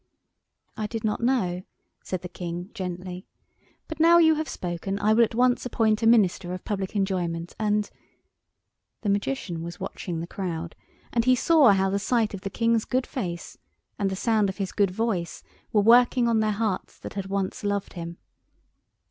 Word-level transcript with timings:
"I 0.75 0.87
did 0.87 1.03
not 1.03 1.21
know," 1.21 1.61
said 2.03 2.23
the 2.23 2.27
King, 2.27 2.71
gently. 2.73 3.27
"But 3.87 3.99
now 3.99 4.17
you 4.17 4.33
have 4.33 4.49
spoken 4.49 4.97
I 4.97 5.13
will 5.13 5.23
at 5.23 5.35
once 5.35 5.63
appoint 5.63 6.01
a 6.01 6.07
Minister 6.07 6.55
of 6.55 6.65
Public 6.65 6.95
Enjoyment, 6.95 7.55
and——" 7.59 7.87
The 9.01 9.09
Magician 9.09 9.61
was 9.61 9.79
watching 9.79 10.19
the 10.19 10.25
crowd, 10.25 10.75
and 11.13 11.25
he 11.25 11.35
saw 11.35 11.73
how 11.73 11.91
the 11.91 11.99
sight 11.99 12.33
of 12.33 12.41
the 12.41 12.49
King's 12.49 12.85
good 12.85 13.05
face 13.05 13.59
and 13.99 14.09
the 14.09 14.15
sound 14.15 14.49
of 14.49 14.57
his 14.57 14.71
good 14.71 14.89
voice 14.89 15.43
were 15.71 15.81
working 15.83 16.27
on 16.27 16.39
their 16.39 16.49
hearts 16.49 16.97
that 16.97 17.13
had 17.13 17.27
once 17.27 17.63
loved 17.63 17.93
him. 17.93 18.17